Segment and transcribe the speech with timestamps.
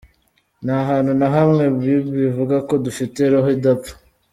[0.65, 3.93] Nta hantu na hamwe Bible ivuga ko dufite Roho idapfa.